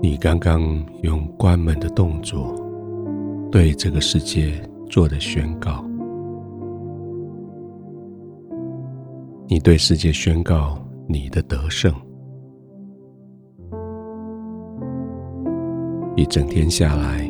[0.00, 0.62] 你刚刚
[1.02, 2.54] 用关门的动作，
[3.50, 4.52] 对这个世界
[4.88, 5.84] 做的宣告。
[9.48, 11.92] 你对世界宣告你的得胜。
[16.14, 17.28] 一整天下来，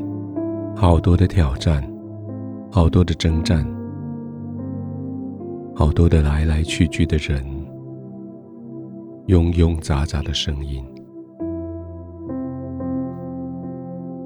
[0.77, 1.83] 好多的挑战，
[2.71, 3.67] 好多的征战，
[5.75, 7.43] 好多的来来去去的人，
[9.27, 10.85] 庸庸杂杂的声音。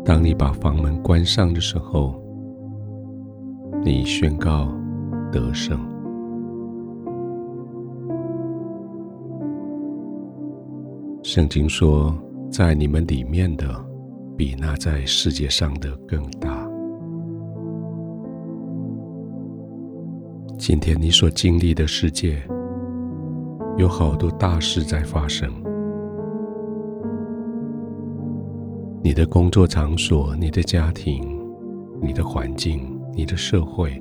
[0.05, 2.21] 当你把房门关上的时候，
[3.85, 4.69] 你宣告
[5.31, 5.79] 得胜。
[11.23, 12.13] 圣经说，
[12.51, 13.65] 在你们里面的，
[14.37, 16.69] 比那在世界上的更大。
[20.59, 22.43] 今天你所经历的世界，
[23.77, 25.49] 有好多大事在发生。
[29.05, 31.37] 你的工作场所、你的家庭、
[32.01, 34.01] 你的环境、你的社会，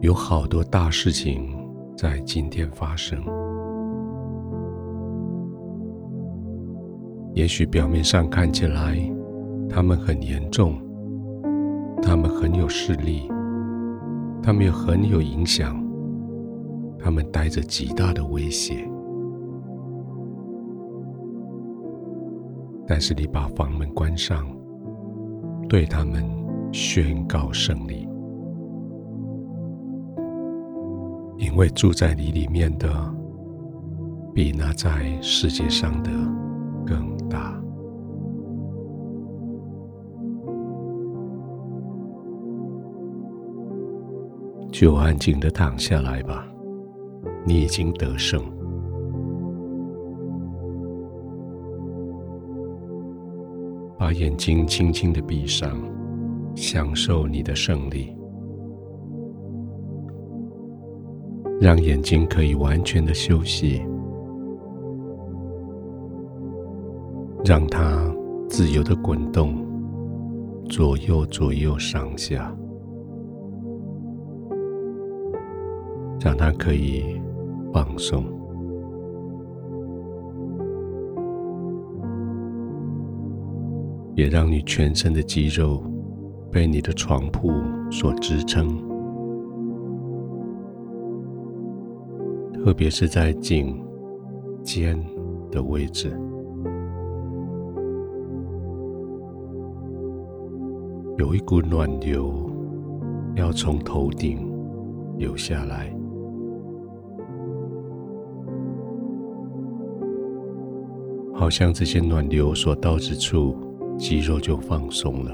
[0.00, 1.58] 有好多大事情
[1.96, 3.20] 在今天发生。
[7.34, 8.96] 也许表面上看起来，
[9.68, 10.80] 他们很严重，
[12.00, 13.28] 他们很有势力，
[14.40, 15.84] 他们又很有影响，
[16.96, 18.88] 他们带着极大的威胁。
[22.92, 24.44] 但是你把房门关上，
[25.68, 26.28] 对他们
[26.72, 28.08] 宣告胜利，
[31.38, 32.88] 因为住在你里面的，
[34.34, 36.10] 比那在世界上的
[36.84, 37.56] 更大。
[44.72, 46.44] 就安静的躺下来吧，
[47.46, 48.42] 你已经得胜。
[54.10, 55.70] 把眼睛轻轻的闭上，
[56.56, 58.12] 享受你的胜利。
[61.60, 63.80] 让眼睛可以完全的休息，
[67.44, 68.12] 让它
[68.48, 69.64] 自由的滚动，
[70.68, 72.52] 左右左右上下，
[76.20, 77.04] 让它可以
[77.72, 78.39] 放松。
[84.20, 85.82] 也让你全身的肌肉
[86.52, 87.50] 被你的床铺
[87.90, 88.76] 所支撑，
[92.52, 93.82] 特别是在颈、
[94.62, 95.02] 肩
[95.50, 96.10] 的位置，
[101.16, 102.30] 有一股暖流
[103.36, 104.46] 要从头顶
[105.16, 105.90] 流下来，
[111.32, 113.56] 好像这些暖流所到之处。
[114.00, 115.30] 肌肉就放松了，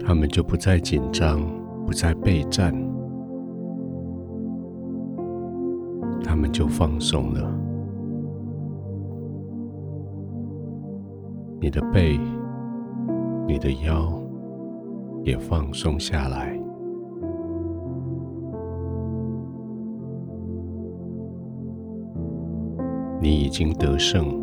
[0.00, 1.42] 他们就不再紧张，
[1.84, 2.74] 不再备战，
[6.24, 7.54] 他们就放松了。
[11.60, 12.18] 你的背、
[13.46, 14.10] 你的腰
[15.22, 16.58] 也放松下来。
[23.24, 24.38] 你已经得胜，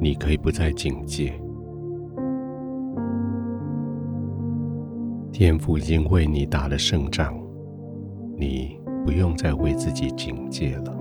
[0.00, 1.32] 你可以不再警戒。
[5.32, 7.34] 天父已经为你打了胜仗，
[8.36, 10.96] 你不用再为自己警戒了，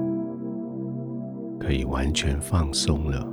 [1.60, 3.24] 可以完全放松了。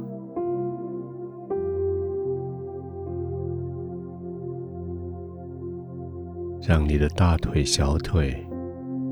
[6.60, 8.46] 让你的大腿、小腿、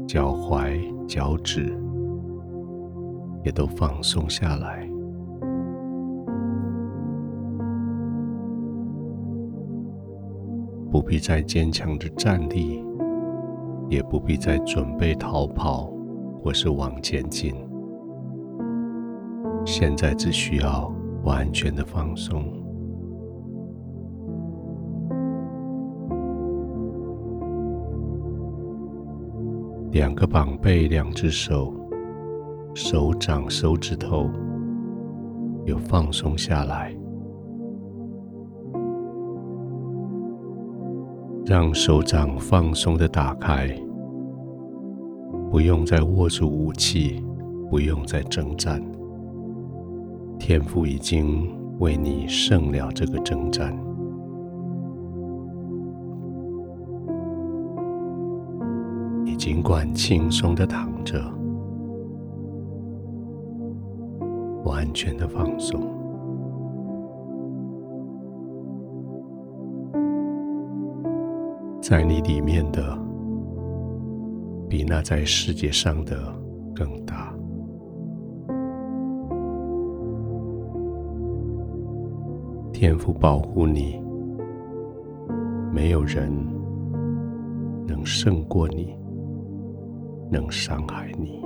[0.06, 1.74] 脚踝、脚趾。
[3.44, 4.88] 也都放松下来，
[10.91, 12.82] 不必再坚强的站立，
[13.91, 15.93] 也不必再准备逃跑
[16.43, 17.55] 或是往前进。
[19.67, 20.90] 现在只需要
[21.23, 22.44] 完全的放松，
[29.90, 31.83] 两个膀臂，两只手。
[32.75, 34.29] 手掌、手指头
[35.65, 36.93] 又放松下来，
[41.47, 43.69] 让手掌放松的打开，
[45.53, 47.25] 不用再握住武器，
[47.71, 48.82] 不用再征战。
[50.37, 51.49] 天父已经
[51.79, 53.73] 为你胜了这个征战，
[59.25, 61.23] 你尽管轻松的躺着。
[64.64, 65.81] 完全的放松。
[71.81, 72.99] 在你里面的，
[74.69, 76.16] 比那在世界上的
[76.75, 77.34] 更大。
[82.72, 84.02] 天赋保护你，
[85.72, 86.32] 没有人
[87.87, 88.96] 能胜过你，
[90.31, 91.44] 能伤害你。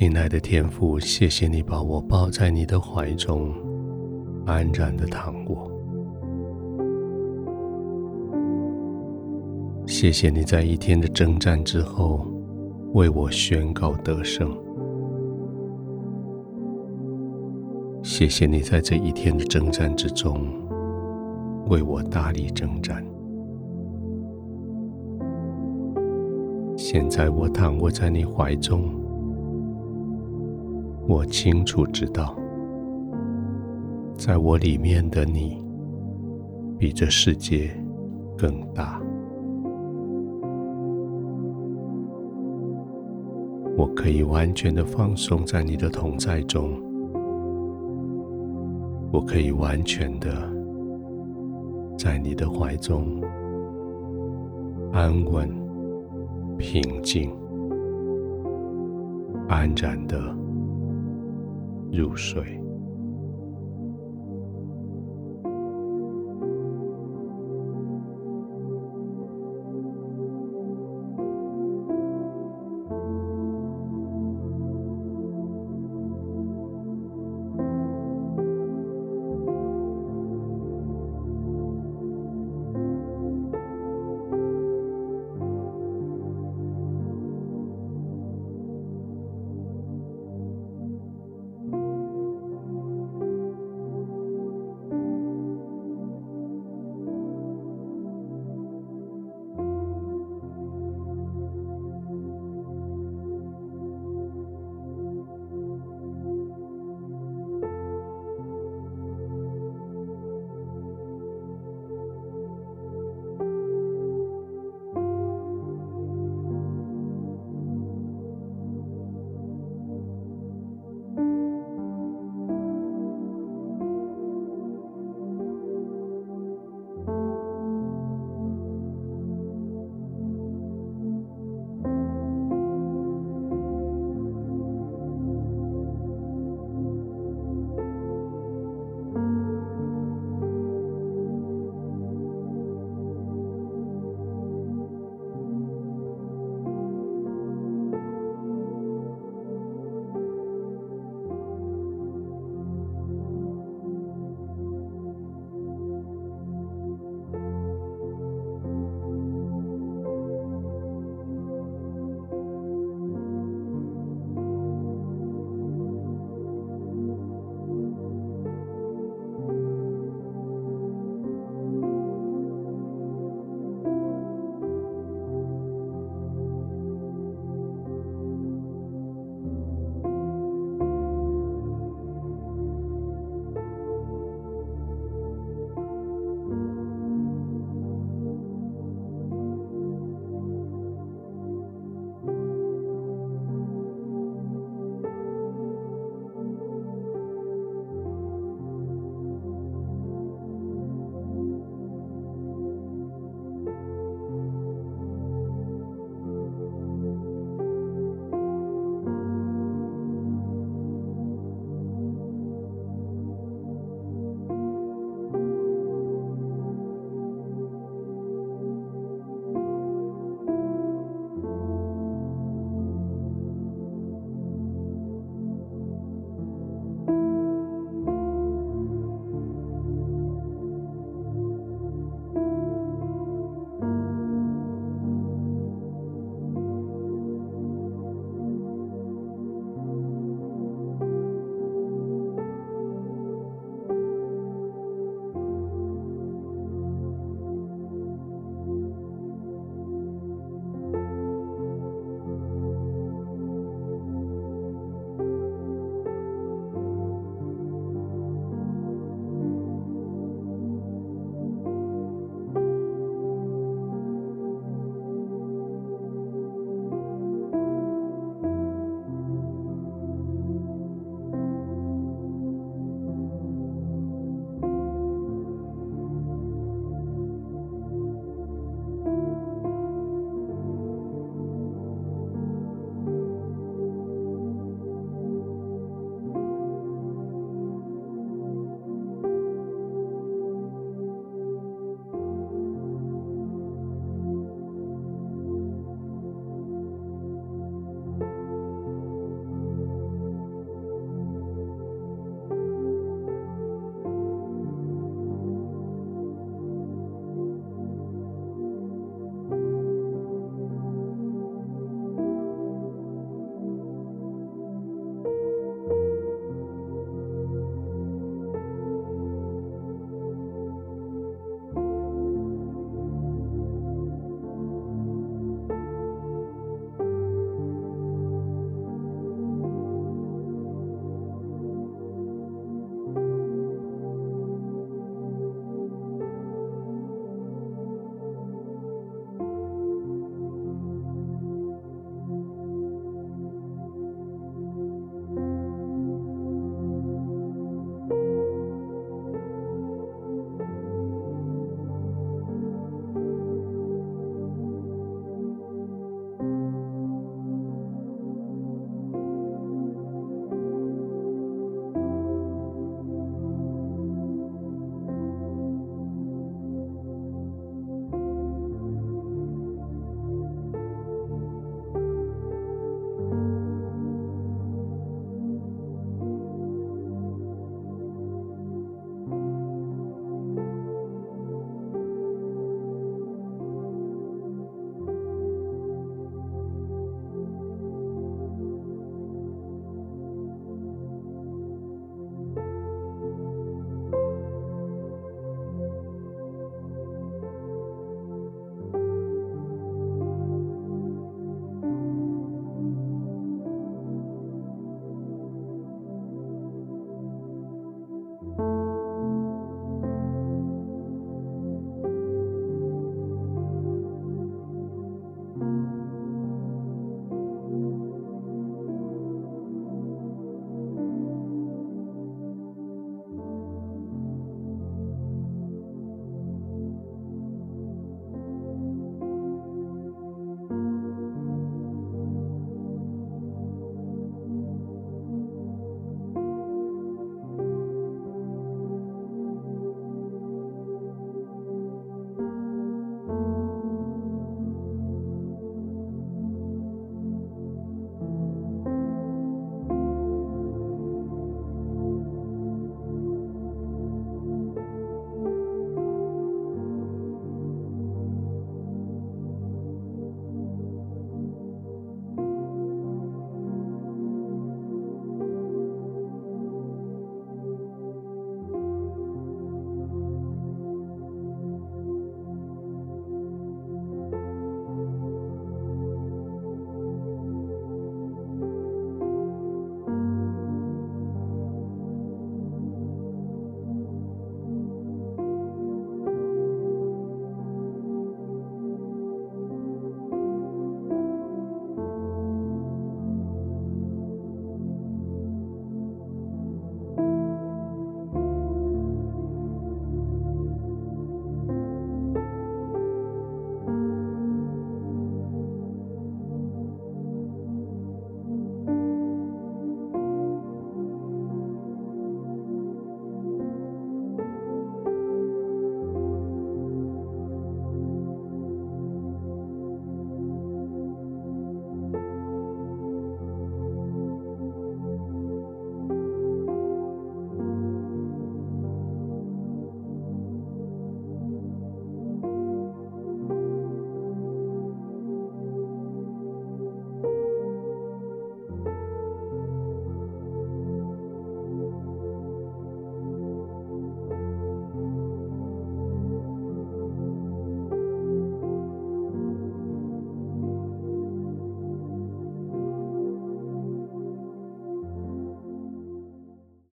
[0.00, 3.52] 亲爱的天父，谢谢你把我抱在你的怀中，
[4.46, 5.70] 安然的躺卧。
[9.86, 12.26] 谢谢你在一天的征战之后，
[12.94, 14.50] 为我宣告得胜。
[18.02, 20.46] 谢谢你在这一天的征战之中，
[21.68, 23.04] 为我大力征战。
[26.74, 28.94] 现在我躺卧在你怀中，
[31.06, 32.36] 我清楚知道，
[34.14, 35.62] 在我里面的你，
[36.78, 37.70] 比这世界
[38.38, 39.00] 更大。
[43.76, 46.80] 我可以完全的放松在你的同在中，
[49.12, 50.30] 我可以完全的
[51.98, 53.20] 在你的怀中。
[54.92, 55.48] 安稳、
[56.58, 57.32] 平静、
[59.48, 60.18] 安然的
[61.92, 62.69] 入睡。